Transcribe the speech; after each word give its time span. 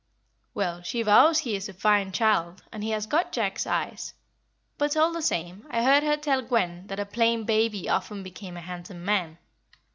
"Well, 0.55 0.81
she 0.81 1.03
vows 1.03 1.37
he 1.41 1.55
is 1.55 1.69
a 1.69 1.73
fine 1.75 2.11
child, 2.11 2.63
and 2.71 2.83
he 2.83 2.89
has 2.89 3.05
got 3.05 3.31
Jack's 3.31 3.67
eyes. 3.67 4.15
But, 4.79 4.97
all 4.97 5.13
the 5.13 5.21
same, 5.21 5.67
I 5.69 5.83
heard 5.83 6.01
her 6.01 6.17
tell 6.17 6.41
Gwen 6.41 6.87
that 6.87 6.99
a 6.99 7.05
plain 7.05 7.43
baby 7.43 7.87
often 7.87 8.23
became 8.23 8.57
a 8.57 8.61
handsome 8.61 9.05
man. 9.05 9.37